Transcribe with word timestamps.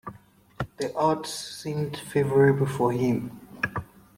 The 0.77 0.91
odds 0.95 1.29
seemed 1.31 1.95
favourable 1.95 2.65
for 2.65 2.91
him. 2.91 3.39